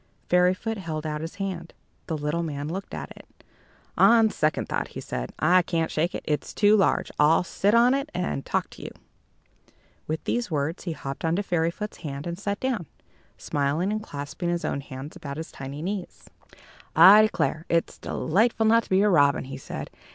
Fairyfoot 0.29 0.77
held 0.79 1.05
out 1.05 1.21
his 1.21 1.35
hand. 1.35 1.75
The 2.07 2.17
little 2.17 2.41
man 2.41 2.67
looked 2.67 2.95
at 2.95 3.11
it. 3.15 3.27
"On 3.99 4.31
second 4.31 4.67
thought," 4.67 4.87
he 4.87 4.99
said, 4.99 5.31
"I 5.37 5.61
can't 5.61 5.91
shake 5.91 6.15
it 6.15 6.23
it's 6.27 6.55
too 6.55 6.75
large. 6.75 7.11
I'll 7.19 7.43
sit 7.43 7.75
on 7.75 7.93
it, 7.93 8.09
and 8.11 8.43
talk 8.43 8.71
to 8.71 8.81
you." 8.81 8.89
With 10.07 10.23
these 10.23 10.49
words, 10.49 10.85
he 10.85 10.93
hopped 10.93 11.23
upon 11.23 11.35
Fairyfoot's 11.37 11.97
hand, 11.97 12.25
and 12.25 12.35
sat 12.39 12.59
down, 12.59 12.87
smiling 13.37 13.91
and 13.91 14.01
clasping 14.01 14.49
his 14.49 14.65
own 14.65 14.81
hands 14.81 15.15
about 15.15 15.37
his 15.37 15.51
tiny 15.51 15.83
knees. 15.83 16.27
"I 16.95 17.21
declare, 17.21 17.67
it's 17.69 17.99
delightful 17.99 18.65
not 18.65 18.81
to 18.85 18.89
be 18.89 19.03
a 19.03 19.07
robin," 19.09 19.43
he 19.43 19.57
said. 19.57 19.91